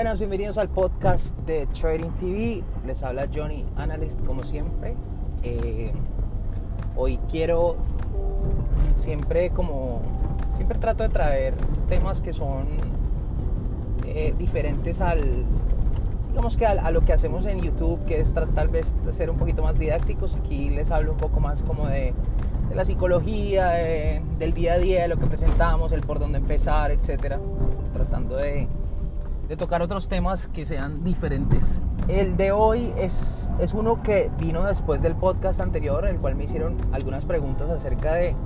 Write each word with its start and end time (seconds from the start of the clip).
Buenas, 0.00 0.18
bienvenidos 0.18 0.56
al 0.56 0.70
podcast 0.70 1.36
de 1.40 1.66
Trading 1.66 2.08
TV. 2.18 2.64
Les 2.86 3.02
habla 3.02 3.28
Johnny 3.30 3.66
Analyst 3.76 4.18
como 4.24 4.44
siempre. 4.44 4.96
Eh, 5.42 5.92
hoy 6.96 7.18
quiero 7.30 7.76
siempre 8.94 9.50
como 9.50 10.00
siempre 10.54 10.78
trato 10.78 11.02
de 11.02 11.10
traer 11.10 11.54
temas 11.90 12.22
que 12.22 12.32
son 12.32 12.68
eh, 14.06 14.34
diferentes 14.38 15.02
al 15.02 15.44
digamos 16.30 16.56
que 16.56 16.64
a, 16.64 16.90
lo 16.90 17.02
que 17.02 17.12
hacemos 17.12 17.44
en 17.44 17.60
YouTube, 17.60 18.02
que 18.06 18.20
es 18.20 18.32
tal 18.32 18.68
vez 18.68 18.94
ser 19.10 19.28
un 19.28 19.36
poquito 19.36 19.62
más 19.62 19.78
didácticos. 19.78 20.34
Aquí 20.34 20.70
les 20.70 20.90
hablo 20.92 21.12
un 21.12 21.18
poco 21.18 21.40
más 21.40 21.62
como 21.62 21.88
de, 21.88 22.14
la 22.74 22.86
psicología, 22.86 23.72
del 24.38 24.54
día 24.54 24.72
a 24.72 24.78
día, 24.78 25.02
de 25.02 25.08
lo 25.08 25.18
que 25.18 25.26
presentamos, 25.26 25.92
el 25.92 26.00
por 26.00 26.18
dónde 26.20 26.38
empezar, 26.38 26.90
etcétera, 26.90 27.38
tratando 27.92 28.36
de 28.36 28.66
de 29.50 29.56
tocar 29.56 29.82
otros 29.82 30.08
temas 30.08 30.46
que 30.46 30.64
sean 30.64 31.02
diferentes. 31.02 31.82
El 32.06 32.36
de 32.36 32.52
hoy 32.52 32.94
es, 32.96 33.50
es 33.58 33.74
uno 33.74 34.00
que 34.00 34.30
vino 34.38 34.62
después 34.62 35.02
del 35.02 35.16
podcast 35.16 35.60
anterior, 35.60 36.04
en 36.04 36.14
el 36.14 36.20
cual 36.20 36.36
me 36.36 36.44
hicieron 36.44 36.76
algunas 36.92 37.24
preguntas 37.24 37.68
acerca 37.68 38.14
de 38.14 38.36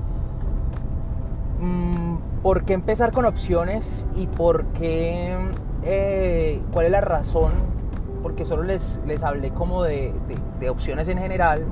mmm, 1.61 2.17
por 2.43 2.65
qué 2.65 2.73
empezar 2.73 3.13
con 3.13 3.27
opciones 3.27 4.09
y 4.17 4.29
por 4.29 4.65
qué, 4.69 5.37
eh, 5.83 6.63
cuál 6.73 6.87
es 6.87 6.93
la 6.93 7.03
razón, 7.03 7.53
porque 8.23 8.47
solo 8.47 8.63
les, 8.63 9.03
les 9.07 9.23
hablé 9.25 9.51
como 9.51 9.83
de, 9.83 10.15
de, 10.59 10.71
opciones 10.71 11.07
en 11.09 11.19
general, 11.19 11.67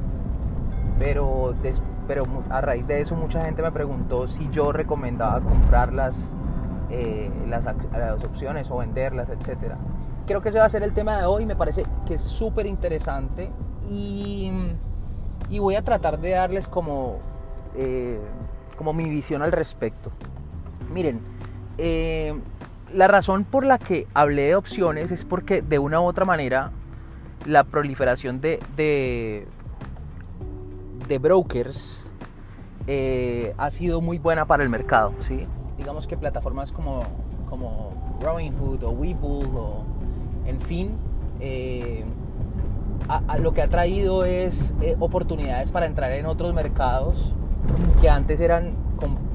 pero, 0.99 1.55
pero 2.07 2.25
a 2.51 2.61
raíz 2.61 2.87
de 2.87 3.01
eso 3.01 3.17
mucha 3.17 3.43
gente 3.43 3.63
me 3.63 3.73
preguntó 3.73 4.27
si 4.27 4.51
yo 4.51 4.73
recomendaba 4.73 5.41
comprarlas 5.41 6.31
eh, 6.95 7.31
las, 7.49 7.67
opciones 8.23 8.71
o 8.71 8.77
venderlas, 8.77 9.31
etc. 9.31 9.77
Creo 10.27 10.43
que 10.43 10.51
ese 10.51 10.59
va 10.59 10.67
a 10.67 10.69
ser 10.69 10.83
el 10.83 10.93
tema 10.93 11.17
de 11.17 11.25
hoy, 11.25 11.47
me 11.47 11.57
parece 11.57 11.85
que 12.07 12.15
es 12.15 12.21
súper 12.21 12.67
interesante 12.67 13.51
y, 13.89 14.53
y, 15.49 15.59
voy 15.59 15.75
a 15.77 15.83
tratar 15.83 16.21
de 16.21 16.33
darles 16.33 16.69
como, 16.69 17.19
eh, 17.77 18.21
como 18.77 18.93
mi 18.93 19.09
visión 19.09 19.41
al 19.41 19.53
respecto. 19.53 20.13
Miren, 20.93 21.21
eh, 21.79 22.39
la 22.93 23.09
razón 23.09 23.45
por 23.45 23.65
la 23.65 23.79
que 23.79 24.07
hablé 24.13 24.43
de 24.49 24.57
opciones 24.57 25.13
es 25.13 25.25
porque 25.25 25.63
de 25.63 25.79
una 25.79 25.99
u 25.99 26.05
otra 26.05 26.27
manera 26.27 26.73
la 27.47 27.65
proliferación 27.65 28.43
de, 28.43 28.61
de 31.09 31.19
brokers 31.19 32.13
ha 33.57 33.71
sido 33.71 34.03
muy 34.03 34.19
buena 34.19 34.45
para 34.45 34.63
el 34.63 34.69
mercado, 34.69 35.15
¿sí? 35.27 35.47
Digamos 35.77 36.07
que 36.07 36.17
plataformas 36.17 36.73
como, 36.73 37.03
como 37.49 37.91
Robinhood 38.21 38.83
o 38.85 38.91
Webull 38.91 39.57
o 39.57 39.85
en 40.47 40.61
fin, 40.61 40.97
eh, 41.41 42.05
a, 43.09 43.39
lo 43.39 43.53
que 43.53 43.63
ha 43.63 43.69
traído 43.69 44.25
es 44.25 44.75
eh, 44.81 44.97
oportunidades 45.01 45.73
para 45.73 45.87
entrar 45.87 46.13
en 46.13 46.27
otros 46.27 46.55
mercados 46.55 47.35
que 48.01 48.09
antes 48.09 48.41
eran 48.41 48.75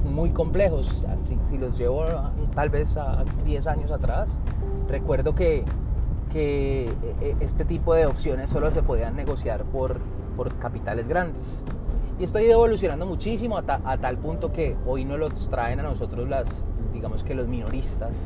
muy 0.04 0.30
complejos. 0.30 1.06
si, 1.48 1.58
los 1.58 1.78
llevo 1.78 2.04
tal 2.54 2.70
vez 2.70 2.96
a 2.96 3.24
10 3.44 3.66
años 3.66 3.90
atrás, 3.90 4.40
recuerdo 4.88 5.34
que, 5.34 5.64
que 6.32 6.88
eh, 7.20 7.36
este 7.40 7.64
tipo 7.64 7.94
de 7.94 8.06
opciones 8.06 8.50
solo 8.50 8.70
se 8.70 8.82
podían 8.82 9.14
negociar 9.14 9.64
por, 9.64 9.98
por 10.36 10.54
capitales 10.56 11.08
grandes. 11.08 11.62
Y 12.18 12.24
estoy 12.24 12.46
evolucionando 12.46 13.06
muchísimo 13.06 13.58
a, 13.58 13.96
tal 13.98 14.18
punto 14.18 14.50
que 14.50 14.76
hoy 14.86 15.04
no 15.04 15.16
los 15.16 15.48
traen 15.48 15.78
a 15.78 15.84
nosotros 15.84 16.28
las, 16.28 16.64
digamos 16.92 17.22
que 17.22 17.34
los 17.34 17.46
minoristas. 17.46 18.16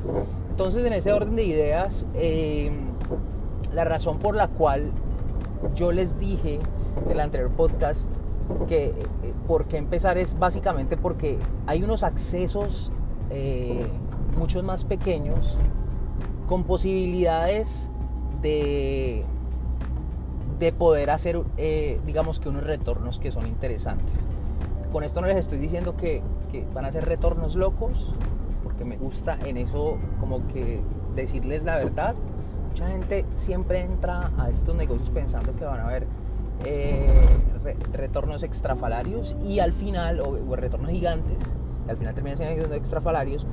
Entonces 0.48 0.84
en 0.84 0.94
ese 0.94 1.12
orden 1.12 1.36
de 1.36 1.44
ideas, 1.44 2.06
em, 2.14 2.86
la 3.72 3.84
razón 3.84 4.18
por 4.18 4.34
la 4.34 4.48
cual 4.48 4.92
yo 5.74 5.92
les 5.92 6.18
dije 6.18 6.58
en 7.04 7.10
el 7.10 7.20
anterior 7.20 7.50
podcast 7.50 8.10
que 8.66 8.86
eh, 8.86 8.94
por 9.46 9.66
qué 9.66 9.76
empezar 9.76 10.16
es 10.16 10.38
básicamente 10.38 10.96
porque 10.96 11.38
hay 11.66 11.82
unos 11.82 12.02
accesos 12.02 12.92
eh, 13.30 13.86
muchos 14.38 14.64
más 14.64 14.84
pequeños 14.84 15.56
con 16.46 16.64
posibilidades 16.64 17.90
de 18.40 19.24
de 20.62 20.72
poder 20.72 21.10
hacer, 21.10 21.42
eh, 21.56 22.00
digamos 22.06 22.38
que 22.38 22.48
unos 22.48 22.62
retornos 22.62 23.18
que 23.18 23.32
son 23.32 23.48
interesantes. 23.48 24.14
Con 24.92 25.02
esto 25.02 25.20
no 25.20 25.26
les 25.26 25.36
estoy 25.36 25.58
diciendo 25.58 25.96
que, 25.96 26.22
que, 26.52 26.64
van 26.72 26.84
a 26.84 26.92
ser 26.92 27.04
retornos 27.04 27.56
locos, 27.56 28.14
porque 28.62 28.84
me 28.84 28.96
gusta 28.96 29.36
en 29.44 29.56
eso 29.56 29.98
como 30.20 30.46
que 30.46 30.80
decirles 31.16 31.64
la 31.64 31.78
verdad. 31.78 32.14
Mucha 32.68 32.86
gente 32.88 33.26
siempre 33.34 33.80
entra 33.80 34.30
a 34.38 34.50
estos 34.50 34.76
negocios 34.76 35.10
pensando 35.10 35.52
que 35.56 35.64
van 35.64 35.80
a 35.80 35.84
haber 35.84 36.06
eh, 36.64 37.10
retornos 37.92 38.44
extrafalarios 38.44 39.34
y 39.44 39.58
al 39.58 39.72
final, 39.72 40.20
o, 40.20 40.54
retornos 40.54 40.92
gigantes, 40.92 41.38
al 41.88 41.96
final 41.96 42.14
terminan 42.14 42.38
siendo 42.38 42.72
extrafalarios. 42.76 43.48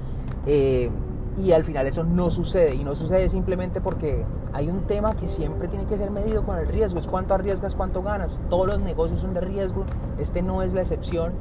Eh, 0.45 0.91
y 1.38 1.51
al 1.51 1.63
final 1.63 1.88
eso 1.88 2.03
no 2.03 2.31
sucede 2.31 2.75
y 2.75 2.84
no 2.84 2.95
sucede 2.95 3.29
simplemente 3.29 3.81
porque 3.81 4.25
hay 4.53 4.67
un 4.67 4.88
tema 4.88 5.16
que 5.16 5.28
siempre 5.28 5.67
tiene 5.67 5.85
que 5.85 5.97
ser 5.97 6.12
medido 6.12 6.44
con 6.44 6.57
el 6.57 6.67
riesgo, 6.67 7.00
es 7.00 7.07
cuánto 7.07 7.34
arriesgas, 7.34 7.75
cuánto 7.75 8.01
ganas. 8.01 8.41
Todos 8.50 8.67
los 8.67 8.79
negocios 8.79 9.22
son 9.22 9.34
de 9.34 9.41
riesgo, 9.41 9.85
este 10.18 10.41
no 10.41 10.63
es 10.63 10.73
la 10.73 10.81
excepción. 10.81 11.34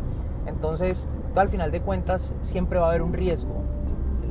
Entonces, 0.47 1.11
al 1.35 1.49
final 1.49 1.71
de 1.71 1.83
cuentas 1.83 2.35
siempre 2.43 2.79
va 2.79 2.87
a 2.87 2.89
haber 2.91 3.03
un 3.03 3.13
riesgo. 3.13 3.63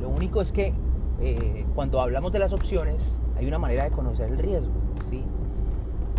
Lo 0.00 0.08
único 0.08 0.40
es 0.40 0.52
que 0.52 0.74
eh, 1.20 1.66
cuando 1.74 2.00
hablamos 2.00 2.32
de 2.32 2.38
las 2.38 2.52
opciones 2.52 3.20
hay 3.36 3.46
una 3.46 3.58
manera 3.58 3.84
de 3.84 3.90
conocer 3.90 4.28
el 4.30 4.38
riesgo, 4.38 4.72
¿sí? 5.10 5.24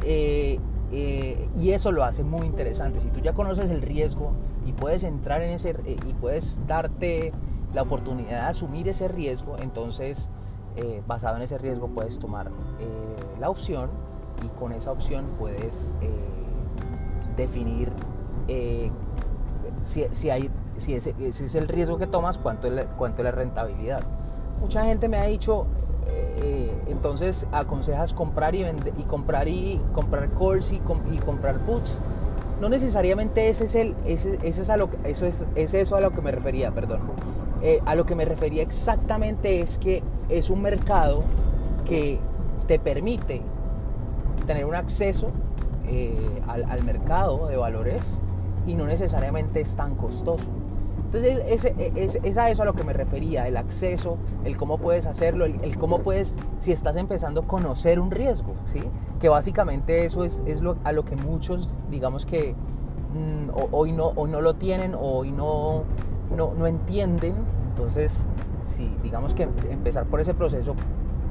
Eh, 0.04 0.60
eh, 0.92 1.48
y 1.58 1.72
eso 1.72 1.92
lo 1.92 2.04
hace 2.04 2.24
muy 2.24 2.46
interesante. 2.46 3.00
Si 3.00 3.10
tú 3.10 3.20
ya 3.20 3.34
conoces 3.34 3.70
el 3.70 3.82
riesgo 3.82 4.32
y 4.66 4.74
puedes 4.74 5.04
entrar 5.04 5.42
en 5.42 5.52
ese 5.52 5.76
y 5.86 6.14
puedes 6.14 6.60
darte 6.68 7.32
la 7.74 7.84
oportunidad 7.84 8.30
de 8.30 8.48
asumir 8.48 8.88
ese 8.88 9.08
riesgo, 9.08 9.58
entonces 9.60 10.30
eh, 10.76 11.02
basado 11.06 11.36
en 11.38 11.42
ese 11.42 11.58
riesgo 11.58 11.90
puedes 11.90 12.20
tomar 12.20 12.48
eh, 12.80 13.16
la 13.40 13.50
opción 13.50 13.90
y 14.46 14.48
con 14.60 14.72
esa 14.72 14.92
opción 14.92 15.26
puedes 15.38 15.92
eh, 16.02 16.10
definir 17.36 17.92
si, 19.82 20.06
si, 20.12 20.30
hay, 20.30 20.50
si, 20.78 20.94
ese, 20.94 21.14
es 21.20 21.56
el 21.56 21.68
riesgo 21.68 21.98
que 21.98 22.08
tomas, 22.08 22.38
cuánto 22.38 22.68
es 22.68 22.74
la, 22.74 22.86
cuánto 22.86 23.22
es 23.22 23.26
la 23.26 23.32
rentabilidad. 23.32 24.02
Mucha 24.60 24.86
gente 24.86 25.08
me 25.08 25.18
ha 25.18 25.26
dicho, 25.26 25.68
entonces 26.88 27.46
aconsejas 27.52 28.14
comprar 28.14 28.56
y, 28.56 28.64
vender, 28.64 28.94
y 28.98 29.04
comprar 29.04 29.48
y 29.48 29.80
comprar 29.94 30.30
calls 30.32 30.72
y, 30.72 30.80
comprar 30.80 31.60
puts 31.60 32.00
no 32.60 32.68
necesariamente 32.70 33.50
ese 33.50 33.66
es 33.66 33.76
el 33.76 33.96
ese, 34.06 34.38
es 34.42 34.70
a 34.70 34.78
lo 34.78 34.90
eso 35.04 35.26
es, 35.26 35.46
es, 35.56 35.74
eso 35.74 35.96
a 35.96 36.02
lo 36.02 36.12
que 36.12 36.22
me 36.22 36.32
refería 36.32 36.72
perdón 36.72 37.02
eh, 37.62 37.82
a 37.86 37.96
lo 37.96 38.06
que 38.06 38.16
me 38.16 38.26
refería 38.26 38.62
exactamente 38.62 39.62
es 39.62 39.78
que 39.78 40.02
es 40.30 40.50
un 40.50 40.62
mercado 40.62 41.24
que 41.86 42.20
te 42.68 42.80
permite 42.80 43.42
tener 44.46 44.66
un 44.66 44.76
acceso 44.76 45.32
eh, 45.88 46.42
al, 46.48 46.84
mercado 46.84 47.48
de 47.48 47.58
valores 47.58 48.22
y 48.66 48.76
no 48.76 48.86
necesariamente 48.86 49.60
es 49.62 49.76
tan 49.76 49.96
costoso. 49.96 50.50
Entonces 51.06 51.66
es, 52.24 52.38
a 52.38 52.50
eso 52.52 52.62
a 52.62 52.66
lo 52.66 52.74
que 52.74 52.84
me 52.84 52.94
refería, 52.94 53.48
el 53.48 53.58
acceso, 53.58 54.18
el 54.46 54.56
cómo 54.56 54.78
puedes 54.78 55.08
hacerlo, 55.08 55.46
el, 55.46 55.78
cómo 55.80 56.00
puedes, 56.00 56.36
si 56.60 56.72
estás 56.72 56.96
empezando 56.96 57.42
a 57.42 57.48
conocer 57.48 58.00
un 58.00 58.12
riesgo, 58.12 58.54
¿sí? 58.66 58.82
que 59.20 59.28
básicamente 59.28 60.06
eso 60.06 60.24
es, 60.24 60.62
lo, 60.62 60.78
a 60.84 60.92
lo 60.92 61.04
que 61.04 61.16
muchos, 61.16 61.80
digamos 61.90 62.28
que 62.28 62.54
mm, 62.54 63.50
hoy, 63.72 63.92
no, 63.92 64.06
o 64.16 64.28
no 64.28 64.42
lo 64.42 64.54
tienen 64.54 64.96
hoy 64.96 65.32
no, 65.32 65.86
no, 66.36 66.54
no 66.56 66.68
entienden. 66.68 67.36
Entonces, 67.70 68.26
si 68.62 68.94
digamos 69.04 69.34
que 69.34 69.44
empezar 69.44 70.06
por 70.06 70.20
ese 70.20 70.34
proceso 70.34 70.76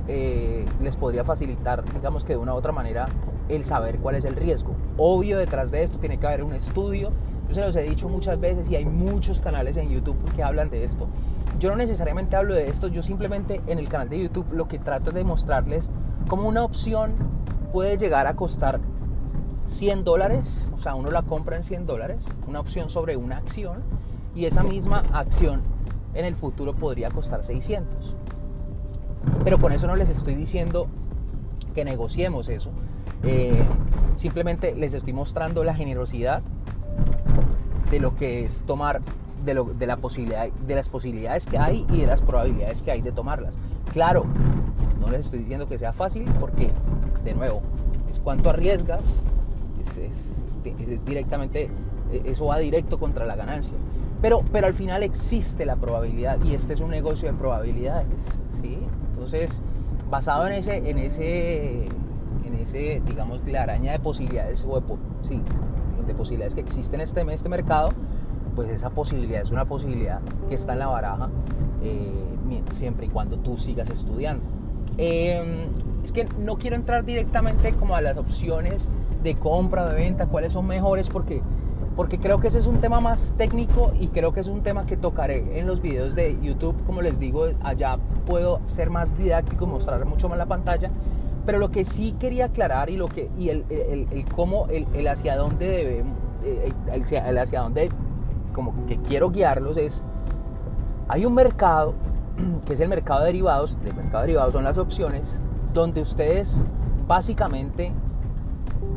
eh, 0.08 0.64
les 0.80 0.96
podría 0.96 1.22
facilitar, 1.22 1.84
digamos 1.92 2.24
que 2.24 2.32
de 2.32 2.38
una 2.38 2.54
u 2.54 2.56
otra 2.56 2.72
manera, 2.72 3.06
el 3.48 3.64
saber 3.64 3.98
cuál 3.98 4.14
es 4.14 4.24
el 4.24 4.36
riesgo. 4.36 4.74
Obvio, 4.96 5.38
detrás 5.38 5.70
de 5.70 5.82
esto 5.82 5.98
tiene 5.98 6.18
que 6.18 6.26
haber 6.26 6.42
un 6.42 6.54
estudio. 6.54 7.12
Yo 7.48 7.54
se 7.54 7.60
los 7.60 7.76
he 7.76 7.82
dicho 7.82 8.08
muchas 8.08 8.40
veces 8.40 8.70
y 8.70 8.76
hay 8.76 8.84
muchos 8.84 9.40
canales 9.40 9.76
en 9.76 9.90
YouTube 9.90 10.16
que 10.34 10.42
hablan 10.42 10.70
de 10.70 10.84
esto. 10.84 11.08
Yo 11.58 11.70
no 11.70 11.76
necesariamente 11.76 12.36
hablo 12.36 12.54
de 12.54 12.68
esto, 12.68 12.88
yo 12.88 13.02
simplemente 13.02 13.60
en 13.66 13.78
el 13.78 13.88
canal 13.88 14.08
de 14.08 14.22
YouTube 14.22 14.46
lo 14.52 14.68
que 14.68 14.78
trato 14.78 15.10
es 15.10 15.14
de 15.14 15.24
mostrarles 15.24 15.90
cómo 16.28 16.46
una 16.46 16.62
opción 16.62 17.14
puede 17.72 17.98
llegar 17.98 18.26
a 18.26 18.36
costar 18.36 18.80
100 19.66 20.04
dólares, 20.04 20.70
o 20.74 20.78
sea, 20.78 20.94
uno 20.94 21.10
la 21.10 21.22
compra 21.22 21.56
en 21.56 21.64
100 21.64 21.86
dólares, 21.86 22.24
una 22.46 22.60
opción 22.60 22.90
sobre 22.90 23.16
una 23.16 23.36
acción, 23.38 23.82
y 24.34 24.44
esa 24.44 24.62
misma 24.62 25.02
acción 25.12 25.62
en 26.14 26.24
el 26.24 26.34
futuro 26.34 26.74
podría 26.74 27.10
costar 27.10 27.44
600. 27.44 28.16
Pero 29.44 29.58
con 29.58 29.72
eso 29.72 29.86
no 29.86 29.96
les 29.96 30.10
estoy 30.10 30.34
diciendo 30.34 30.88
que 31.74 31.84
negociemos 31.84 32.48
eso. 32.48 32.70
Eh, 33.22 33.62
simplemente 34.16 34.74
les 34.74 34.94
estoy 34.94 35.12
mostrando 35.12 35.64
la 35.64 35.74
generosidad 35.74 36.42
de 37.90 38.00
lo 38.00 38.14
que 38.16 38.44
es 38.44 38.64
tomar, 38.64 39.00
de, 39.44 39.54
lo, 39.54 39.64
de, 39.64 39.86
la 39.86 39.96
posibilidad, 39.96 40.48
de 40.50 40.74
las 40.74 40.88
posibilidades 40.88 41.46
que 41.46 41.58
hay 41.58 41.86
y 41.90 42.00
de 42.00 42.06
las 42.06 42.22
probabilidades 42.22 42.82
que 42.82 42.90
hay 42.90 43.02
de 43.02 43.12
tomarlas. 43.12 43.56
Claro, 43.92 44.26
No 45.00 45.10
les 45.10 45.26
estoy 45.26 45.40
diciendo 45.40 45.68
que 45.68 45.78
sea 45.78 45.92
fácil 45.92 46.24
porque, 46.38 46.70
de 47.24 47.34
nuevo, 47.34 47.62
es 48.10 48.20
cuánto 48.20 48.50
arriesgas, 48.50 49.22
es, 49.96 51.04
directamente, 51.04 51.70
e, 52.12 52.22
eso 52.26 52.46
va 52.46 52.58
directo 52.58 52.98
contra 52.98 53.24
la 53.24 53.36
ganancia. 53.36 53.74
Pero, 54.20 54.42
pero 54.52 54.66
al 54.66 54.74
final 54.74 55.02
existe 55.02 55.64
la 55.64 55.76
probabilidad 55.76 56.42
y 56.44 56.54
este 56.54 56.72
es 56.72 56.80
un 56.80 56.90
negocio 56.90 57.30
de 57.30 57.38
probabilidades. 57.38 58.06
¿sí? 58.60 58.78
Entonces, 59.12 59.62
basado 60.10 60.46
en 60.46 60.54
ese, 60.54 60.90
en 60.90 60.98
ese, 60.98 61.84
en 61.84 62.54
ese 62.60 63.02
digamos, 63.06 63.40
la 63.46 63.62
araña 63.62 63.92
de 63.92 64.00
posibilidades, 64.00 64.66
o 64.68 64.80
de, 64.80 64.86
sí, 65.22 65.42
de 66.06 66.14
posibilidades 66.14 66.54
que 66.54 66.60
existen 66.60 67.00
en 67.00 67.04
este, 67.04 67.20
en 67.20 67.30
este 67.30 67.48
mercado, 67.48 67.90
pues 68.56 68.70
esa 68.70 68.90
posibilidad 68.90 69.40
es 69.40 69.52
una 69.52 69.66
posibilidad 69.66 70.20
que 70.48 70.56
está 70.56 70.72
en 70.72 70.80
la 70.80 70.88
baraja 70.88 71.28
eh, 71.82 72.28
siempre 72.70 73.06
y 73.06 73.08
cuando 73.08 73.38
tú 73.38 73.56
sigas 73.56 73.90
estudiando. 73.90 74.42
Em, 74.96 75.68
es 76.02 76.10
que 76.10 76.26
no 76.40 76.58
quiero 76.58 76.74
entrar 76.74 77.04
directamente 77.04 77.72
como 77.74 77.94
a 77.94 78.00
las 78.00 78.16
opciones 78.16 78.90
de 79.22 79.36
compra 79.36 79.86
de 79.88 79.94
venta, 79.94 80.26
cuáles 80.26 80.52
son 80.52 80.66
mejores, 80.66 81.08
porque, 81.08 81.42
porque 81.98 82.20
creo 82.20 82.38
que 82.38 82.46
ese 82.46 82.60
es 82.60 82.66
un 82.66 82.78
tema 82.78 83.00
más 83.00 83.34
técnico 83.36 83.90
y 83.98 84.06
creo 84.06 84.32
que 84.32 84.38
es 84.38 84.46
un 84.46 84.62
tema 84.62 84.86
que 84.86 84.96
tocaré 84.96 85.58
en 85.58 85.66
los 85.66 85.82
videos 85.82 86.14
de 86.14 86.38
YouTube. 86.40 86.76
Como 86.84 87.02
les 87.02 87.18
digo, 87.18 87.46
allá 87.60 87.98
puedo 88.24 88.60
ser 88.66 88.88
más 88.88 89.18
didáctico, 89.18 89.66
mostrar 89.66 90.04
mucho 90.04 90.28
más 90.28 90.38
la 90.38 90.46
pantalla. 90.46 90.92
Pero 91.44 91.58
lo 91.58 91.72
que 91.72 91.84
sí 91.84 92.14
quería 92.20 92.44
aclarar 92.44 92.88
y, 92.88 92.96
lo 92.96 93.08
que, 93.08 93.28
y 93.36 93.48
el, 93.48 93.64
el, 93.68 94.06
el 94.12 94.24
cómo, 94.26 94.68
el, 94.68 94.86
el, 94.94 95.08
hacia 95.08 95.36
dónde 95.36 95.66
debe, 95.66 96.04
eh, 96.44 96.72
el, 96.92 97.36
hacia 97.36 97.62
dónde 97.62 97.88
como 98.52 98.86
que 98.86 98.98
quiero 98.98 99.30
guiarlos 99.30 99.76
es, 99.76 100.04
hay 101.08 101.26
un 101.26 101.34
mercado 101.34 101.94
que 102.64 102.74
es 102.74 102.80
el 102.80 102.90
mercado 102.90 103.22
de 103.22 103.26
derivados, 103.26 103.76
el 103.84 103.96
mercado 103.96 104.18
de 104.18 104.28
derivados 104.28 104.52
son 104.52 104.62
las 104.62 104.78
opciones, 104.78 105.40
donde 105.74 106.00
ustedes 106.02 106.64
básicamente 107.08 107.92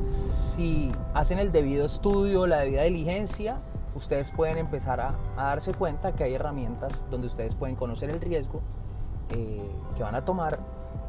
si 0.03 0.91
hacen 1.13 1.39
el 1.39 1.51
debido 1.51 1.85
estudio, 1.85 2.47
la 2.47 2.59
debida 2.59 2.83
diligencia, 2.83 3.57
ustedes 3.95 4.31
pueden 4.31 4.57
empezar 4.57 4.99
a, 4.99 5.15
darse 5.35 5.73
cuenta 5.73 6.13
que 6.13 6.23
hay 6.23 6.33
herramientas 6.33 7.05
donde 7.09 7.27
ustedes 7.27 7.55
pueden 7.55 7.75
conocer 7.75 8.09
el 8.09 8.21
riesgo 8.21 8.61
eh, 9.29 9.61
que 9.95 10.03
van 10.03 10.15
a 10.15 10.25
tomar 10.25 10.59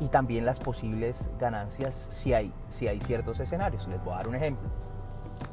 y 0.01 0.09
también 0.09 0.45
las 0.45 0.59
posibles 0.59 1.31
ganancias 1.39 1.95
si 1.95 2.33
hay, 2.33 2.53
si 2.69 2.89
hay 2.89 3.01
ciertos 3.01 3.41
escenarios. 3.41 3.87
Les 3.89 4.03
voy 4.03 4.15
a 4.15 4.17
dar 4.17 4.29
un 4.29 4.35
ejemplo. 4.35 4.69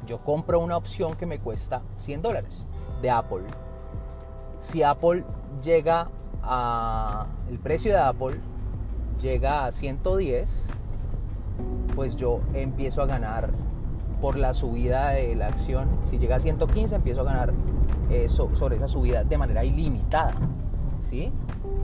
Yo 0.06 0.22
compro 0.22 0.60
una 0.60 0.76
opción 0.76 1.14
que 1.14 1.26
me 1.26 1.38
cuesta 1.38 1.82
100 1.96 2.22
dólares 2.22 2.66
de 3.02 3.10
Apple. 3.10 3.44
Si 4.58 4.82
Apple 4.82 5.24
llega 5.62 6.08
a... 6.42 7.26
el 7.48 7.58
precio 7.58 7.92
de 7.92 8.00
Apple 8.00 8.40
llega 9.20 9.66
a 9.66 9.72
110, 9.72 10.66
pues 12.00 12.16
yo 12.16 12.40
empiezo 12.54 13.02
a 13.02 13.06
ganar 13.06 13.50
por 14.22 14.38
la 14.38 14.54
subida 14.54 15.10
de 15.10 15.34
la 15.34 15.48
acción. 15.48 15.98
Si 16.02 16.18
llega 16.18 16.36
a 16.36 16.40
115, 16.40 16.96
empiezo 16.96 17.20
a 17.20 17.24
ganar 17.24 17.52
eh, 18.08 18.26
sobre 18.26 18.76
esa 18.76 18.88
subida 18.88 19.22
de 19.22 19.36
manera 19.36 19.62
ilimitada. 19.66 20.32
¿sí? 21.10 21.30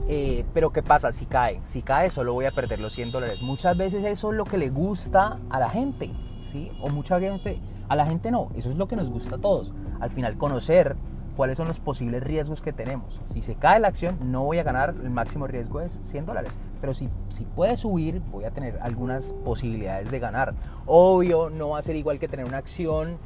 Eh, 0.07 0.43
pero 0.55 0.71
¿qué 0.71 0.81
pasa 0.81 1.11
si 1.11 1.27
cae? 1.27 1.61
Si 1.65 1.83
cae 1.83 2.09
solo 2.09 2.33
voy 2.33 2.45
a 2.45 2.51
perder 2.51 2.79
los 2.79 2.93
100 2.93 3.11
dólares. 3.11 3.43
Muchas 3.43 3.77
veces 3.77 4.03
eso 4.05 4.31
es 4.31 4.37
lo 4.37 4.45
que 4.45 4.57
le 4.57 4.71
gusta 4.71 5.37
a 5.51 5.59
la 5.59 5.69
gente. 5.69 6.09
¿sí? 6.51 6.71
O 6.81 6.89
muchas 6.89 7.21
veces 7.21 7.59
a 7.87 7.95
la 7.95 8.07
gente 8.07 8.31
no. 8.31 8.49
Eso 8.55 8.71
es 8.71 8.75
lo 8.75 8.87
que 8.87 8.95
nos 8.95 9.11
gusta 9.11 9.35
a 9.35 9.39
todos. 9.39 9.75
Al 9.99 10.09
final 10.09 10.35
conocer 10.39 10.95
cuáles 11.37 11.57
son 11.57 11.67
los 11.67 11.79
posibles 11.79 12.23
riesgos 12.23 12.61
que 12.61 12.73
tenemos. 12.73 13.21
Si 13.27 13.43
se 13.43 13.55
cae 13.55 13.79
la 13.79 13.87
acción, 13.87 14.17
no 14.31 14.43
voy 14.43 14.57
a 14.57 14.63
ganar, 14.63 14.95
el 15.01 15.11
máximo 15.11 15.45
riesgo 15.45 15.79
es 15.79 16.01
100 16.03 16.25
dólares. 16.25 16.51
Pero 16.81 16.95
si, 16.95 17.09
si 17.29 17.45
puede 17.45 17.77
subir, 17.77 18.21
voy 18.31 18.43
a 18.45 18.51
tener 18.51 18.79
algunas 18.81 19.33
posibilidades 19.45 20.09
de 20.09 20.19
ganar. 20.19 20.55
Obvio, 20.87 21.51
no 21.51 21.69
va 21.69 21.79
a 21.79 21.81
ser 21.83 21.95
igual 21.95 22.19
que 22.19 22.27
tener 22.27 22.45
una 22.45 22.57
acción. 22.57 23.19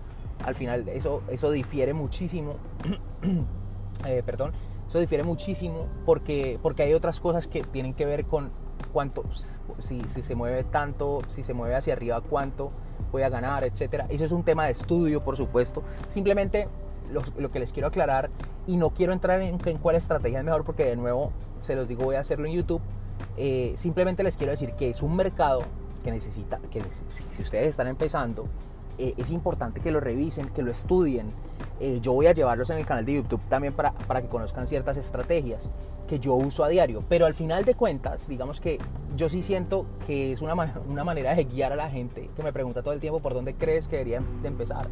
Al 0.46 0.56
final, 0.56 0.88
eso, 0.90 1.24
eso 1.30 1.50
difiere 1.50 1.94
muchísimo. 1.94 2.56
Eh, 4.06 4.24
perdón, 4.26 4.52
eso 4.88 5.00
difiere 5.00 5.24
muchísimo 5.24 5.86
porque, 6.08 6.58
porque 6.64 6.82
hay 6.82 6.94
otras 6.96 7.20
cosas 7.20 7.48
que 7.48 7.62
tienen 7.62 7.94
que 7.94 8.08
ver 8.08 8.26
con 8.26 8.50
cuánto, 8.92 9.24
si, 9.78 10.02
si 10.08 10.24
se 10.24 10.34
mueve 10.34 10.64
tanto, 10.64 11.20
si 11.28 11.44
se 11.44 11.54
mueve 11.54 11.76
hacia 11.76 11.94
arriba, 11.94 12.20
cuánto 12.22 12.72
voy 13.12 13.22
a 13.22 13.30
ganar, 13.30 13.64
etcétera. 13.64 14.08
Eso 14.10 14.26
es 14.26 14.32
un 14.32 14.44
tema 14.44 14.66
de 14.66 14.72
estudio, 14.72 15.24
por 15.24 15.38
supuesto. 15.38 15.84
Simplemente 16.08 16.68
lo, 17.12 17.52
que 17.52 17.60
les 17.60 17.72
quiero 17.72 17.88
aclarar 17.88 18.30
y 18.68 18.78
no 18.78 18.92
quiero 18.92 19.14
entrar 19.14 19.42
en, 19.42 19.58
cuál 19.78 19.96
estrategia 19.96 20.40
es 20.40 20.46
mejor 20.46 20.64
porque 20.64 20.86
de 20.86 20.96
nuevo 20.96 21.32
se 21.60 21.76
los 21.76 21.88
digo 21.88 22.04
voy 22.04 22.16
a 22.16 22.22
hacerlo 22.22 22.48
en 22.48 22.54
YouTube. 22.54 22.82
Eh, 23.38 23.74
simplemente 23.76 24.24
les 24.24 24.38
quiero 24.38 24.52
decir 24.52 24.74
que 24.74 24.90
es 24.90 25.02
un 25.02 25.16
mercado 25.16 25.62
que 26.04 26.12
necesita, 26.12 26.60
que 26.72 26.82
si 26.90 27.04
ustedes 27.42 27.70
están 27.70 27.88
empezando, 27.88 28.48
eh, 28.98 29.14
es 29.18 29.32
importante 29.32 29.80
que 29.80 29.92
lo 29.92 30.00
revisen, 30.00 30.50
que 30.50 30.62
lo 30.62 30.72
estudien. 30.72 31.32
Eh, 31.80 32.00
yo 32.02 32.14
voy 32.14 32.28
a 32.28 32.34
llevarlos 32.34 32.70
en 32.70 32.78
el 32.78 32.86
canal 32.86 33.06
de 33.06 33.16
YouTube 33.16 33.42
también 33.50 33.74
para, 33.74 33.92
para, 33.94 34.22
que 34.22 34.28
conozcan 34.28 34.68
ciertas 34.68 34.98
estrategias 34.98 35.72
que 36.08 36.20
yo 36.20 36.36
uso 36.36 36.64
a 36.64 36.70
diario. 36.70 37.04
Pero 37.10 37.26
al 37.26 37.34
final 37.34 37.66
de 37.66 37.74
cuentas, 37.74 38.28
digamos 38.28 38.62
que 38.62 38.78
yo 39.16 39.30
sí 39.30 39.42
siento 39.42 39.86
que 40.06 40.32
es 40.32 40.42
una, 40.42 40.54
una 40.88 41.04
manera 41.04 41.34
de 41.34 41.46
guiar 41.46 41.74
a 41.74 41.76
la 41.76 41.90
gente 41.90 42.30
que 42.36 42.44
me 42.44 42.54
pregunta 42.54 42.84
todo 42.84 42.94
el 42.94 43.00
tiempo 43.00 43.20
por 43.20 43.34
dónde 43.34 43.56
crees 43.56 43.88
que 43.88 43.98
debería 43.98 44.22
de 44.42 44.48
empezar 44.48 44.88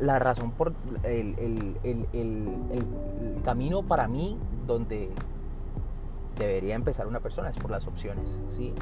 la 0.00 0.18
razón 0.18 0.52
por 0.52 0.74
el, 1.02 1.36
camino 3.44 3.82
para 3.82 4.08
mí 4.08 4.38
donde 4.66 5.10
debería 6.38 6.74
empezar 6.74 7.06
una 7.06 7.20
persona 7.20 7.48
es 7.50 7.56
por 7.56 7.70
las 7.70 7.86
opciones. 7.86 8.42
¿sí? 8.48 8.72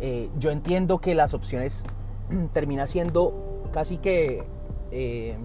Eh, 0.00 0.30
yo 0.38 0.50
entiendo 0.50 0.98
que 0.98 1.14
las 1.14 1.34
opciones 1.34 1.84
termina 2.52 2.86
siendo 2.86 3.62
casi 3.72 3.98
que 3.98 4.44
eh, 4.90 5.36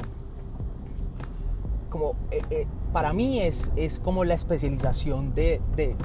como 1.89 2.15
eh, 2.31 2.65
para 2.93 3.13
mí 3.13 3.41
es, 3.41 3.71
es 3.75 3.99
como 3.99 4.23
la 4.23 4.33
especialización 4.33 5.35
de, 5.35 5.61
de, 5.75 5.95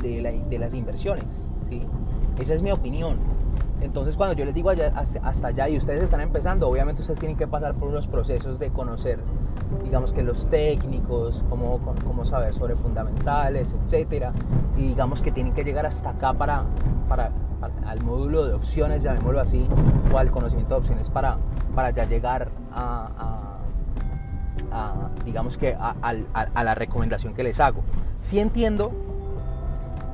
de 0.00 0.58
las 0.58 0.74
inversiones. 0.74 1.48
¿sí? 1.68 1.86
Esa 2.38 2.54
es 2.54 2.62
mi 2.62 2.70
opinión. 2.70 3.37
Entonces 3.80 4.16
cuando 4.16 4.34
yo 4.34 4.44
les 4.44 4.54
digo 4.54 4.70
hasta, 4.70 5.48
allá 5.48 5.68
y 5.68 5.76
ustedes 5.76 6.02
están 6.02 6.20
empezando, 6.20 6.68
obviamente 6.68 7.02
ustedes 7.02 7.20
tienen 7.20 7.36
que 7.36 7.46
pasar 7.46 7.74
por 7.74 7.88
unos 7.88 8.08
procesos 8.08 8.58
de 8.58 8.70
conocer, 8.70 9.20
digamos 9.84 10.12
que 10.12 10.22
los 10.22 10.48
técnicos, 10.48 11.44
cómo, 11.48 11.80
cómo 12.04 12.24
saber 12.24 12.54
sobre 12.54 12.74
fundamentales, 12.76 13.74
etcétera, 13.84 14.32
y 14.76 14.88
digamos 14.88 15.22
que 15.22 15.30
tienen 15.30 15.54
que 15.54 15.64
llegar 15.64 15.86
hasta 15.86 16.10
acá 16.10 16.32
para, 16.32 16.64
para, 17.08 17.32
al 17.86 18.02
módulo 18.02 18.44
de 18.44 18.54
opciones, 18.54 19.02
llamémoslo 19.02 19.40
así, 19.40 19.66
o 20.12 20.18
al 20.18 20.30
conocimiento 20.30 20.74
de 20.74 20.80
opciones 20.80 21.10
para, 21.10 21.38
para 21.74 21.90
ya 21.90 22.04
llegar 22.04 22.50
a, 22.72 23.54
digamos 25.24 25.58
que 25.58 25.76
a, 25.78 26.62
la 26.64 26.74
recomendación 26.74 27.34
que 27.34 27.42
les 27.42 27.60
hago. 27.60 27.82
Sí 28.20 28.38
entiendo 28.38 28.92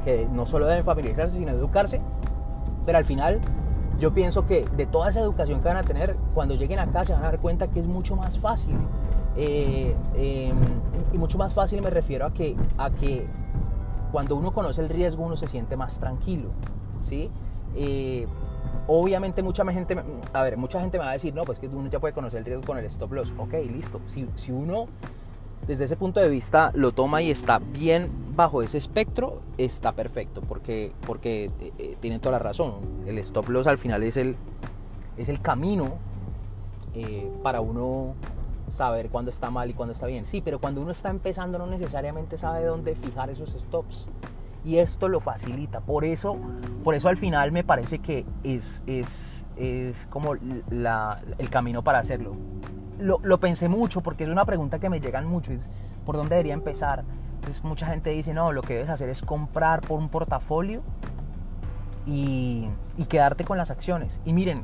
que 0.05 0.29
no 0.31 0.47
solo 0.47 0.67
deben 0.67 0.85
familiarizarse, 0.85 1.39
sino 1.39 1.53
educarse, 1.53 2.01
pero 2.85 2.99
al 2.99 3.05
final 3.05 3.41
yo 3.99 4.13
pienso 4.13 4.47
que 4.47 4.65
de 4.77 4.87
toda 4.87 5.11
esa 5.11 5.21
educación 5.21 5.61
que 5.61 5.69
van 5.69 5.77
a 5.77 5.85
tener, 5.85 6.17
cuando 6.35 6.55
lleguen 6.55 6.79
acá 6.79 7.05
se 7.05 7.13
van 7.13 7.23
a 7.23 7.27
dar 7.27 7.39
cuenta 7.39 7.69
que 7.69 7.81
es 7.81 7.87
mucho 7.87 8.17
más 8.17 8.39
fácil. 8.39 8.77
Eh, 9.37 9.97
em, 10.15 10.57
y 11.13 11.19
mucho 11.19 11.39
más 11.39 11.55
fácil 11.55 11.83
me 11.83 11.91
refiero 11.91 12.27
a 12.27 12.33
que, 12.33 12.57
a 12.79 12.91
que 12.91 13.27
cuando 14.13 14.37
uno 14.37 14.53
conoce 14.53 14.81
el 14.81 14.89
riesgo 14.89 15.25
uno 15.25 15.37
se 15.37 15.49
siente 15.49 15.77
más 15.77 15.99
tranquilo. 16.01 16.51
¿sí? 17.01 17.31
Eh, 17.75 18.27
obviamente 18.87 19.43
mucha 19.43 19.65
gente, 19.73 19.97
a 20.33 20.43
ver, 20.43 20.57
mucha 20.57 20.81
gente 20.81 20.99
me 20.99 21.05
va 21.05 21.11
a 21.11 21.15
decir, 21.15 21.35
no, 21.35 21.43
pues 21.45 21.59
que 21.59 21.69
uno 21.69 21.89
ya 21.89 22.01
puede 22.01 22.15
conocer 22.15 22.41
el 22.41 22.45
riesgo 22.45 22.65
con 22.65 22.79
el 22.79 22.85
stop 22.87 23.13
loss. 23.13 23.35
Ok, 23.39 23.55
listo. 23.71 24.01
Si, 24.05 24.29
si 24.35 24.53
uno 24.53 24.87
desde 25.67 25.85
ese 25.85 25.97
punto 25.97 26.21
de 26.21 26.29
vista 26.29 26.71
lo 26.75 26.93
toma 26.93 27.23
y 27.23 27.31
está 27.31 27.59
bien 27.59 28.11
bajo 28.35 28.63
ese 28.63 28.79
espectro, 28.79 29.41
está 29.59 29.93
perfecto, 29.93 30.43
porque, 30.43 30.93
porque 31.07 31.47
eh, 31.61 31.73
eh, 31.79 31.97
tienen 32.01 32.21
toda 32.21 32.33
la 32.33 32.39
razón. 32.39 32.75
El 33.07 33.19
stop 33.19 33.49
loss 33.49 33.67
al 33.67 33.79
final 33.79 34.03
es 34.03 34.17
el, 34.17 34.37
es 35.17 35.29
el 35.29 35.41
camino 35.41 35.95
eh, 36.95 37.31
para 37.43 37.61
uno 37.61 38.15
saber 38.71 39.09
cuándo 39.11 39.31
está 39.31 39.51
mal 39.51 39.71
y 39.71 39.75
cuándo 39.75 39.93
está 39.93 40.07
bien. 40.07 40.27
Sí, 40.27 40.41
pero 40.41 40.61
cuando 40.61 40.81
uno 40.81 40.91
está 40.91 41.11
empezando 41.11 41.59
no 41.59 41.67
necesariamente 41.67 42.39
sabe 42.39 42.65
dónde 42.65 42.95
fijar 42.95 43.31
esos 43.31 43.51
stops. 43.51 44.09
Y 44.65 44.79
esto 44.79 45.09
lo 45.09 45.21
facilita. 45.21 45.81
Por 45.81 46.07
eso, 46.07 46.37
por 46.83 46.95
eso 46.95 47.09
al 47.09 47.19
final 47.19 47.53
me 47.53 47.65
parece 47.65 47.99
que 47.99 48.25
es, 48.43 48.83
es, 48.87 49.45
es 49.57 50.07
como 50.07 50.35
la, 50.71 51.21
el 51.37 51.51
camino 51.51 51.85
para 51.85 51.99
hacerlo 51.99 52.35
lo, 52.99 53.39
pensé 53.39 53.69
mucho 53.69 54.01
porque 54.01 54.25
es 54.25 54.31
una 54.31 54.45
pregunta 54.45 54.79
que 54.79 54.89
me 54.89 55.01
llegan 55.01 55.27
mucho, 55.27 55.53
es 55.53 55.69
por 56.05 56.17
dónde 56.17 56.37
debería 56.37 56.55
empezar. 56.55 57.05
Entonces 57.45 57.63
mucha 57.63 57.87
gente 57.87 58.09
dice, 58.09 58.33
no, 58.33 58.53
lo 58.53 58.63
que 58.63 58.73
debes 58.73 58.89
hacer 58.89 59.11
es 59.11 59.21
comprar 59.21 59.83
por 59.83 59.99
un 59.99 60.09
portafolio 60.09 60.81
y, 62.07 62.71
quedarte 63.11 63.45
con 63.45 63.59
las 63.59 63.71
acciones. 63.71 64.23
Y 64.25 64.33
miren, 64.33 64.57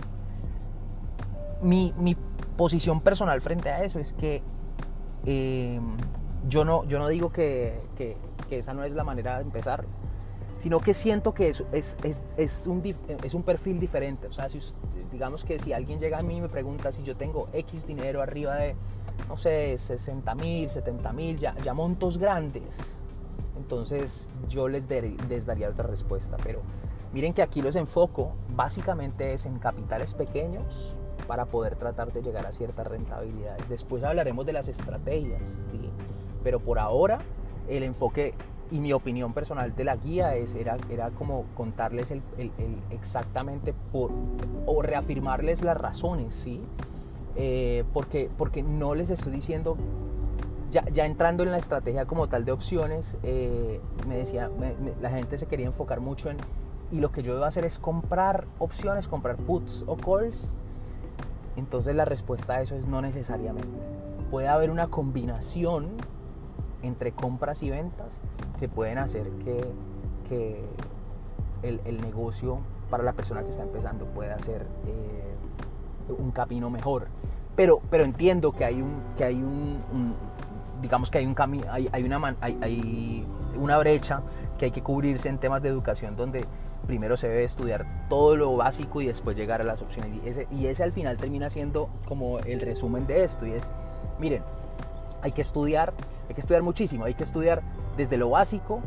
mi, 1.61 2.17
posición 2.57 3.03
personal 3.03 3.41
frente 3.43 3.69
a 3.69 3.85
eso 3.85 3.99
es 3.99 4.15
que 4.15 4.43
em, 5.27 5.95
yo, 6.49 6.65
no, 6.65 6.85
yo 6.85 6.99
no 6.99 7.09
digo 7.09 7.31
que, 7.31 7.81
esa 8.49 8.73
no 8.73 8.83
es 8.83 8.95
la 8.95 9.05
manera 9.05 9.37
de 9.37 9.43
empezar, 9.43 9.85
sino 10.57 10.81
que 10.81 10.95
siento 10.95 11.35
que 11.35 11.51
es, 11.51 11.63
es, 11.73 11.99
es, 12.03 12.25
es 12.39 12.67
un, 12.67 12.83
es 13.23 13.35
un 13.35 13.43
perfil 13.43 13.79
diferente. 13.79 14.27
O 14.27 14.33
sea, 14.33 14.49
si, 14.49 14.59
digamos 15.13 15.45
que 15.45 15.59
si 15.59 15.75
alguien 15.75 16.01
llega 16.01 16.19
a 16.19 16.23
mí 16.23 16.39
y 16.39 16.41
me 16.41 16.49
pregunta 16.49 16.93
si 16.93 17.03
yo 17.03 17.15
tengo 17.15 17.51
X 17.53 17.87
dinero 17.87 18.23
arriba 18.23 18.55
de, 18.57 18.75
no 19.29 19.37
sé, 19.37 19.77
60 19.79 20.35
mil, 20.35 20.69
70 20.69 21.13
mil, 21.13 21.39
ya, 21.39 21.55
ya 21.65 21.75
montos 21.75 22.19
grandes, 22.19 22.77
entonces 23.61 24.31
yo 24.49 24.69
les, 24.69 24.89
daría 24.89 25.69
otra 25.69 25.87
respuesta. 25.87 26.37
Pero 26.43 26.61
miren 27.13 27.33
que 27.33 27.43
aquí 27.43 27.63
los 27.63 27.77
enfoco 27.77 28.33
básicamente 28.55 29.33
es 29.33 29.47
en 29.47 29.59
capitales 29.59 30.15
pequeños 30.15 30.97
para 31.29 31.45
poder 31.45 31.77
tratar 31.77 32.13
de 32.13 32.23
llegar 32.23 32.47
a 32.47 32.53
cierta 32.53 32.83
rentabilidad. 32.83 33.57
Después 33.69 34.03
hablaremos 34.03 34.45
de 34.47 34.55
las 34.55 34.67
estrategias, 34.69 35.59
¿sí? 35.71 35.91
pero 36.43 36.59
por 36.59 36.79
ahora 36.79 37.21
el 37.69 37.85
enfoque 37.85 38.35
y 38.73 38.81
mi 38.81 38.93
opinión 38.93 39.33
personal 39.33 39.75
de 39.75 39.85
la 39.85 39.97
guía 39.97 40.35
es, 40.35 40.55
era, 40.55 40.77
era 40.91 41.11
como 41.11 41.45
contarles 41.57 42.11
el, 42.11 42.23
el, 42.39 42.51
exactamente 42.91 43.75
por, 43.93 44.11
o 44.67 44.83
reafirmarles 44.83 45.63
las 45.63 45.77
razones, 45.77 46.35
¿sí? 46.35 46.61
Eh, 47.37 47.85
porque, 47.93 48.31
porque 48.37 48.63
no 48.63 48.95
les 48.95 49.11
estoy 49.11 49.33
diciendo, 49.33 49.77
ya, 50.71 50.85
ya, 50.91 51.07
entrando 51.07 51.43
en 51.43 51.51
la 51.51 51.59
estrategia 51.59 52.07
como 52.07 52.29
tal 52.29 52.45
de 52.45 52.53
opciones, 52.53 53.17
eh, 53.23 53.81
me 54.07 54.17
decía, 54.17 54.51
la 55.01 55.11
gente 55.11 55.39
se 55.39 55.47
quería 55.47 55.67
enfocar 55.67 56.01
mucho 56.01 56.31
en, 56.31 56.39
y 56.91 57.01
lo 57.01 57.13
que 57.13 57.23
yo 57.23 57.35
debo 57.35 57.45
hacer 57.45 57.65
es 57.65 57.79
comprar 57.79 58.47
opciones, 58.59 59.09
comprar 59.09 59.37
puts 59.37 59.85
o 59.87 59.97
calls. 59.97 60.55
Entonces 61.57 61.95
la 61.95 62.05
respuesta 62.05 62.55
a 62.55 62.63
eso 62.63 62.77
es 62.77 62.87
no 62.87 63.01
necesariamente. 63.01 63.79
Puede 64.31 64.49
haber 64.49 64.71
una 64.71 64.89
combinación 64.89 65.89
entre 66.83 67.13
compras 67.13 67.63
y 67.63 67.71
ventas 67.71 68.21
que 68.59 68.69
pueden 68.69 68.99
hacer 68.99 69.29
que, 69.45 69.65
que 70.29 70.65
el, 71.63 71.81
el, 71.85 72.01
negocio 72.01 72.59
para 72.89 73.03
la 73.03 73.13
persona 73.13 73.43
que 73.43 73.51
está 73.51 73.63
empezando 73.63 74.07
pueda 74.07 74.39
ser 74.39 74.67
eh, 74.87 75.35
un 76.11 76.31
camino 76.31 76.71
mejor. 76.71 77.09
Pero, 77.57 77.81
pero 77.91 78.05
entiendo 78.05 78.53
que 78.53 78.65
hay 78.65 78.81
un, 78.81 79.01
que 79.17 79.25
hay 79.25 79.35
un, 79.35 80.15
digamos 80.81 81.11
que 81.11 81.19
hay 81.19 81.27
un 81.27 81.35
camino, 81.35 81.65
hay, 81.71 81.89
hay, 81.93 82.05
una, 82.05 82.37
hay, 82.41 82.59
hay 82.63 83.27
una 83.57 83.79
brecha 83.79 84.23
que 84.59 84.67
hay 84.67 84.71
que 84.71 84.83
cubrirse 84.83 85.29
en 85.29 85.39
temas 85.39 85.63
de 85.63 85.69
educación 85.69 86.17
donde 86.17 86.45
primero 86.87 87.17
se 87.17 87.29
debe 87.29 87.45
estudiar 87.45 87.87
todo 88.09 88.37
lo 88.37 88.57
básico 88.57 89.01
y 89.01 89.07
después 89.07 89.37
llegar 89.37 89.61
a 89.61 89.65
las 89.65 89.83
opciones. 89.83 90.13
Y 90.25 90.29
ese, 90.29 90.47
y 90.51 90.67
ese 90.67 90.83
al 90.83 90.93
final 90.93 91.17
termina 91.17 91.51
siendo 91.51 91.89
como 92.07 92.39
el 92.41 92.61
resumen 92.61 93.07
de 93.07 93.25
esto. 93.25 93.47
Y 93.47 93.53
es, 93.53 93.71
miren, 94.19 94.43
hay 95.23 95.33
que 95.33 95.43
estudiar, 95.43 95.93
hay 96.29 96.35
que 96.35 96.41
estudiar 96.41 96.63
muchísimo, 96.63 97.05
hay 97.05 97.15
que 97.15 97.25
estudiar 97.25 97.63
desde 97.97 98.17
lo 98.17 98.31
básico, 98.31 98.81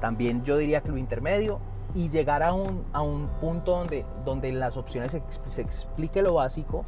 también 0.00 0.44
yo 0.44 0.56
diría 0.56 0.80
que 0.80 0.90
lo 0.90 0.98
intermedio, 0.98 1.60
y 1.96 2.10
llegar 2.10 2.42
a 2.42 2.52
un, 2.52 2.84
a 2.92 3.00
un 3.00 3.26
punto 3.40 3.72
donde, 3.72 4.04
donde 4.24 4.52
las 4.52 4.76
opciones 4.76 5.12
se, 5.12 5.22
se 5.46 5.62
explique 5.62 6.22
lo 6.22 6.34
básico 6.34 6.84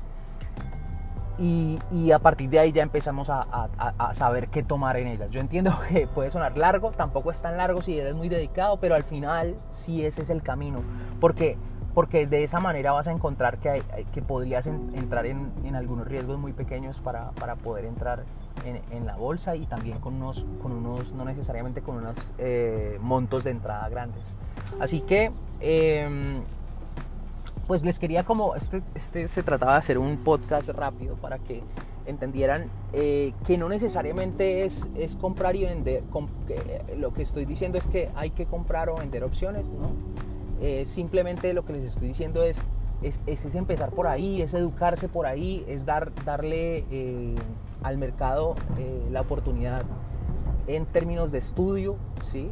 y, 1.39 1.79
y, 1.93 2.11
a 2.11 2.19
partir 2.19 2.51
de 2.51 2.59
ahí 2.59 2.73
ya 2.73 2.83
empezamos 2.83 3.31
a, 3.31 3.43
a, 3.43 3.95
a, 3.97 4.13
saber 4.13 4.49
qué 4.49 4.65
tomar 4.65 4.97
en 4.97 5.07
ellas. 5.07 5.31
Yo 5.31 5.41
entiendo 5.41 5.73
que 5.89 6.07
puede 6.09 6.31
sonar 6.31 6.59
largo, 6.59 6.91
tampoco 6.91 7.31
es 7.31 7.41
tan 7.41 7.57
largo 7.57 7.81
si 7.81 7.99
eres 7.99 8.15
muy 8.15 8.29
dedicado, 8.29 8.79
pero 8.81 8.97
al 8.97 9.05
final 9.05 9.57
sí 9.71 10.05
ese 10.05 10.23
es 10.23 10.31
el 10.31 10.43
camino, 10.43 10.83
porque, 11.21 11.57
porque 11.95 12.27
de 12.27 12.43
esa 12.43 12.59
manera 12.59 12.91
vas 12.91 13.07
a 13.07 13.13
encontrar 13.13 13.59
que, 13.59 13.71
hay, 13.71 13.83
que 14.13 14.21
podrías 14.21 14.67
entrar 14.67 15.27
en, 15.27 15.53
en, 15.65 15.77
algunos 15.77 16.09
riesgos 16.09 16.39
muy 16.39 16.53
pequeños 16.53 17.01
para, 17.01 17.31
para 17.31 17.55
poder 17.55 17.85
entrar 17.85 18.25
en, 18.65 18.83
en, 18.91 19.07
la 19.07 19.17
bolsa 19.17 19.55
y 19.55 19.65
también 19.67 20.01
con 20.01 20.15
unos, 20.15 20.45
con 20.61 20.73
unos 20.73 21.13
no 21.13 21.25
necesariamente 21.25 21.83
con 21.83 21.99
unos 21.99 22.33
eh, 22.39 22.99
montos 23.01 23.45
de 23.45 23.53
entrada 23.53 23.89
grandes. 23.89 24.25
Así 24.81 25.01
que... 25.01 25.33
Eh, 25.61 26.41
pues 27.69 27.85
les 27.85 27.99
quería 27.99 28.25
como, 28.25 28.55
este, 28.55 28.83
este 28.95 29.29
se 29.29 29.43
trataba 29.43 29.73
de 29.73 29.79
hacer 29.79 29.99
un 29.99 30.17
podcast 30.17 30.71
rápido 30.71 31.17
para 31.17 31.39
que 31.39 31.63
entendieran 32.07 32.71
eh, 32.95 33.35
que 33.47 33.59
no 33.59 33.69
necesariamente 33.69 34.65
es, 34.65 34.89
es 34.97 35.17
comprar 35.17 35.55
y 35.55 35.65
vender, 35.65 36.03
que, 36.47 36.97
lo 36.97 37.13
que 37.13 37.23
estoy 37.23 37.45
diciendo 37.45 37.77
es 37.77 37.87
que 37.87 38.09
hay 38.17 38.31
que 38.31 38.47
comprar 38.47 38.89
o 38.89 38.97
vender 38.97 39.23
opciones, 39.23 39.69
¿no? 39.69 39.91
Eh, 40.63 40.87
simplemente 40.87 41.53
lo 41.53 41.67
que 41.67 41.75
les 41.75 41.85
estoy 41.85 42.09
diciendo 42.09 42.43
es, 42.43 42.57
es, 43.03 43.21
es, 43.27 43.55
empezar 43.55 43.91
por 43.91 44.07
ahí, 44.07 44.41
es 44.41 44.55
educarse 44.55 45.07
por 45.07 45.27
ahí, 45.27 45.63
es 45.69 45.85
dar, 45.85 46.11
darle 46.25 46.87
eh, 46.91 47.35
al 47.83 47.99
mercado 47.99 48.57
la 49.13 49.21
oportunidad 49.21 49.85
en 50.67 50.87
términos 50.87 51.31
de 51.33 51.39
estudio, 51.39 51.97
¿sí? 52.23 52.51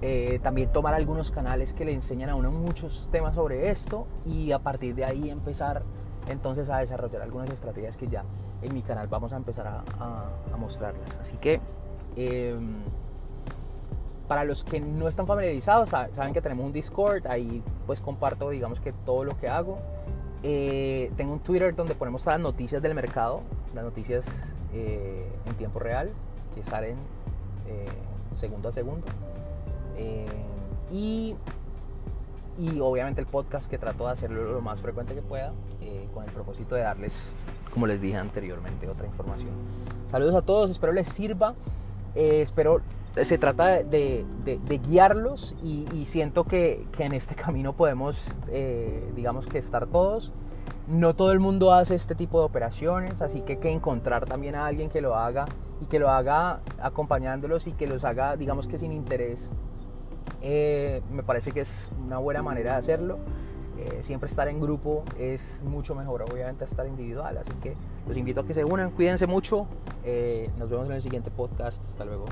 Eh, 0.00 0.38
también 0.42 0.70
tomar 0.70 0.94
algunos 0.94 1.32
canales 1.32 1.74
que 1.74 1.84
le 1.84 1.92
enseñan 1.92 2.30
a 2.30 2.36
uno 2.36 2.52
muchos 2.52 3.08
temas 3.10 3.34
sobre 3.34 3.68
esto 3.68 4.06
y 4.24 4.52
a 4.52 4.60
partir 4.60 4.94
de 4.94 5.04
ahí 5.04 5.28
empezar 5.28 5.82
entonces 6.28 6.70
a 6.70 6.78
desarrollar 6.78 7.22
algunas 7.22 7.50
estrategias 7.50 7.96
que 7.96 8.06
ya 8.06 8.24
en 8.62 8.74
mi 8.74 8.82
canal 8.82 9.08
vamos 9.08 9.32
a 9.32 9.36
empezar 9.36 9.66
a, 9.66 10.56
mostrarlas. 10.56 11.08
Así 11.20 11.36
que 11.36 11.60
em, 12.16 12.76
para 14.28 14.44
los 14.44 14.62
que 14.62 14.80
no 14.80 15.08
están 15.08 15.26
familiarizados, 15.26 15.90
saben 15.90 16.32
que 16.32 16.42
tenemos 16.42 16.66
un 16.66 16.72
Discord, 16.72 17.26
ahí 17.26 17.62
pues 17.86 18.00
comparto 18.00 18.50
digamos 18.50 18.80
que 18.80 18.92
todo 18.92 19.24
lo 19.24 19.36
que 19.36 19.48
hago. 19.48 19.78
Eh, 20.44 21.10
tengo 21.16 21.32
un 21.32 21.40
Twitter 21.40 21.74
donde 21.74 21.94
ponemos 21.96 22.22
todas 22.22 22.38
las 22.38 22.42
noticias 22.42 22.80
del 22.82 22.94
mercado, 22.94 23.42
las 23.74 23.84
noticias 23.84 24.54
eh, 24.72 25.28
en 25.46 25.54
tiempo 25.54 25.80
real 25.80 26.10
que 26.54 26.62
salen 26.62 26.96
segundo 28.32 28.68
a 28.68 28.72
segundo. 28.72 29.06
Eh, 29.98 30.24
y, 30.92 31.34
y 32.58 32.80
obviamente 32.80 33.20
el 33.20 33.26
podcast 33.26 33.68
que 33.68 33.78
trato 33.78 34.06
de 34.06 34.12
hacerlo 34.12 34.52
lo 34.52 34.60
más 34.60 34.80
frecuente 34.80 35.14
que 35.14 35.22
pueda, 35.22 35.52
eh, 35.80 36.08
con 36.14 36.24
el 36.24 36.30
propósito 36.30 36.74
de 36.74 36.82
darles, 36.82 37.14
como 37.72 37.86
les 37.86 38.00
dije 38.00 38.16
anteriormente, 38.16 38.88
otra 38.88 39.06
información. 39.06 39.50
Saludos 40.10 40.34
a 40.34 40.42
todos, 40.42 40.70
espero 40.70 40.92
les 40.92 41.08
sirva. 41.08 41.54
Eh, 42.14 42.40
espero, 42.40 42.80
se 43.22 43.36
trata 43.36 43.66
de, 43.66 44.24
de, 44.44 44.58
de 44.58 44.78
guiarlos 44.78 45.54
y, 45.62 45.86
y, 45.92 46.06
siento 46.06 46.44
que, 46.44 46.86
que, 46.96 47.04
en 47.04 47.12
este 47.12 47.34
camino 47.36 47.74
podemos, 47.74 48.28
digamos 49.14 49.46
que 49.46 49.58
estar 49.58 49.86
todos. 49.86 50.32
No 50.88 51.14
todo 51.14 51.32
el 51.32 51.38
mundo 51.38 51.74
hace 51.74 51.94
este 51.94 52.14
tipo 52.14 52.38
de 52.38 52.46
operaciones, 52.46 53.20
así 53.20 53.42
que 53.42 53.58
que 53.58 53.70
encontrar 53.70 54.24
también 54.24 54.54
a 54.54 54.64
alguien 54.64 54.88
que 54.88 55.02
lo 55.02 55.16
haga 55.16 55.44
y 55.82 55.84
que 55.84 55.98
lo 55.98 56.08
haga 56.08 56.60
acompañándolos 56.80 57.66
y 57.66 57.72
que 57.72 57.86
los 57.86 58.04
haga, 58.04 58.36
digamos 58.36 58.66
que 58.66 58.78
sin 58.78 58.92
interés 58.92 59.50
eh, 60.42 61.02
me 61.10 61.22
parece 61.22 61.52
que 61.52 61.60
es 61.60 61.90
una 62.04 62.18
buena 62.18 62.42
manera 62.42 62.72
de 62.72 62.78
hacerlo. 62.78 63.18
Eh, 63.78 64.02
siempre 64.02 64.28
estar 64.28 64.48
en 64.48 64.60
grupo 64.60 65.04
es 65.18 65.62
mucho 65.64 65.94
mejor, 65.94 66.22
obviamente, 66.22 66.64
estar 66.64 66.86
individual. 66.86 67.38
Así 67.38 67.52
que 67.62 67.76
los 68.06 68.16
invito 68.16 68.40
a 68.40 68.46
que 68.46 68.54
se 68.54 68.64
unan, 68.64 68.90
cuídense 68.90 69.26
mucho. 69.26 69.66
Eh, 70.04 70.50
nos 70.58 70.68
vemos 70.68 70.86
en 70.86 70.92
el 70.92 71.02
siguiente 71.02 71.30
podcast. 71.30 71.84
Hasta 71.84 72.04
luego. 72.04 72.26